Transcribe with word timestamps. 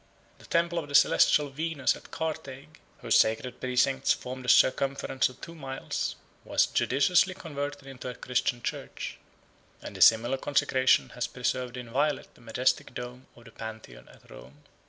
The 0.39 0.47
temple 0.47 0.79
of 0.79 0.89
the 0.89 0.95
Celestial 0.95 1.49
Venus 1.51 1.95
at 1.95 2.09
Carthage, 2.09 2.69
whose 3.01 3.19
sacred 3.19 3.61
precincts 3.61 4.11
formed 4.11 4.43
a 4.43 4.49
circumference 4.49 5.29
of 5.29 5.39
two 5.41 5.53
miles, 5.53 6.15
was 6.43 6.65
judiciously 6.65 7.35
converted 7.35 7.85
into 7.85 8.09
a 8.09 8.15
Christian 8.15 8.63
church; 8.63 9.19
33 9.81 9.87
and 9.87 9.97
a 9.97 10.01
similar 10.01 10.37
consecration 10.37 11.09
has 11.09 11.27
preserved 11.27 11.77
inviolate 11.77 12.33
the 12.33 12.41
majestic 12.41 12.95
dome 12.95 13.27
of 13.35 13.45
the 13.45 13.51
Pantheon 13.51 14.09
at 14.09 14.27
Rome. 14.31 14.63